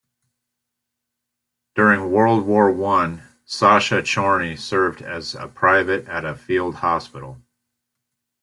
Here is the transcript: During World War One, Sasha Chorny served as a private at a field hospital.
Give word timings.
During 1.75 2.09
World 2.11 2.47
War 2.47 2.71
One, 2.71 3.21
Sasha 3.45 4.01
Chorny 4.01 4.57
served 4.57 5.03
as 5.03 5.35
a 5.35 5.47
private 5.47 6.07
at 6.07 6.25
a 6.25 6.33
field 6.33 6.77
hospital. 6.77 7.39